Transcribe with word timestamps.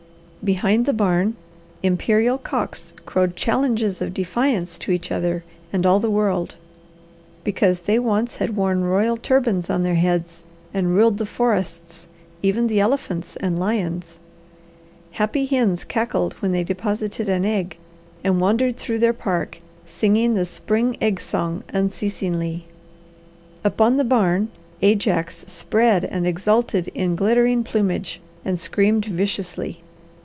Behind 0.43 0.87
the 0.87 0.93
barn 0.93 1.35
imperial 1.83 2.39
cocks 2.39 2.95
crowed 3.05 3.35
challenges 3.35 4.01
of 4.01 4.11
defiance 4.11 4.79
to 4.79 4.91
each 4.91 5.11
other 5.11 5.43
and 5.71 5.85
all 5.85 5.99
the 5.99 6.09
world, 6.09 6.55
because 7.43 7.81
they 7.81 7.99
once 7.99 8.37
had 8.37 8.55
worn 8.55 8.83
royal 8.83 9.17
turbans 9.17 9.69
on 9.69 9.83
their 9.83 9.93
heads, 10.01 10.41
and 10.73 10.95
ruled 10.95 11.19
the 11.19 11.27
forests, 11.27 12.07
even 12.41 12.65
the 12.65 12.79
elephants 12.79 13.35
and 13.35 13.59
lions. 13.59 14.17
Happy 15.11 15.45
hens 15.45 15.83
cackled 15.83 16.33
when 16.39 16.51
they 16.51 16.63
deposited 16.63 17.29
an 17.29 17.45
egg, 17.45 17.77
and 18.23 18.41
wandered 18.41 18.77
through 18.77 18.97
their 18.97 19.13
park 19.13 19.59
singing 19.85 20.33
the 20.33 20.43
spring 20.45 20.97
egg 20.99 21.21
song 21.21 21.63
unceasingly. 21.71 22.65
Upon 23.63 23.97
the 23.97 24.03
barn 24.03 24.49
Ajax 24.81 25.45
spread 25.47 26.03
and 26.03 26.25
exulted 26.25 26.87
in 26.95 27.15
glittering 27.15 27.63
plumage, 27.63 28.19
and 28.43 28.59
screamed 28.59 29.05
viciously. 29.05 29.83